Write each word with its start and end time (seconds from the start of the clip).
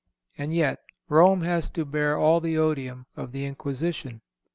And 0.35 0.51
yet 0.51 0.79
Rome 1.09 1.41
has 1.41 1.69
to 1.69 1.85
bear 1.85 2.17
all 2.17 2.39
the 2.41 2.57
odium 2.57 3.05
of 3.15 3.33
the 3.33 3.45
Inquisition! 3.45 4.21